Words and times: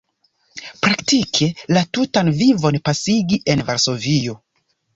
Praktike 0.85 1.49
la 1.77 1.83
tutan 1.99 2.33
vivon 2.41 2.81
pasigi 2.89 3.41
en 3.55 3.65
Varsovio. 3.71 4.39